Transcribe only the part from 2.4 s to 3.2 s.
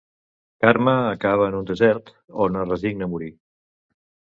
on es resigna a